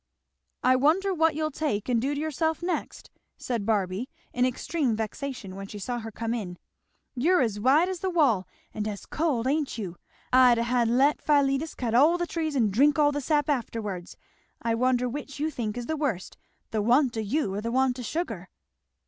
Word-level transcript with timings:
"I 0.63 0.77
wonder 0.77 1.13
what 1.13 1.35
you'll 1.35 1.51
take 1.51 1.87
and 1.87 2.01
do 2.01 2.15
to 2.15 2.19
yourself 2.19 2.63
next!" 2.63 3.11
said 3.37 3.67
Barby 3.67 4.09
in 4.33 4.47
extreme 4.47 4.95
vexation 4.95 5.55
when 5.55 5.67
she 5.67 5.77
saw 5.77 5.99
her 5.99 6.11
come 6.11 6.33
in. 6.33 6.57
"You're 7.13 7.39
as 7.41 7.59
white 7.59 7.87
as 7.87 7.99
the 7.99 8.09
wall, 8.09 8.47
and 8.73 8.87
as 8.87 9.05
cold, 9.05 9.45
ain't 9.45 9.77
you? 9.77 9.97
I'd 10.33 10.57
ha' 10.57 10.85
let 10.87 11.21
Philetus 11.21 11.75
cut 11.75 11.93
all 11.93 12.17
the 12.17 12.25
trees 12.25 12.55
and 12.55 12.73
drink 12.73 12.97
all 12.97 13.11
the 13.11 13.21
sap 13.21 13.47
afterwards. 13.47 14.17
I 14.59 14.73
wonder 14.73 15.07
which 15.07 15.39
you 15.39 15.51
think 15.51 15.77
is 15.77 15.85
the 15.85 15.95
worst, 15.95 16.35
the 16.71 16.81
want 16.81 17.15
o' 17.15 17.19
you 17.21 17.53
or 17.53 17.61
the 17.61 17.71
want 17.71 17.99
o' 17.99 18.01
sugar." 18.01 18.49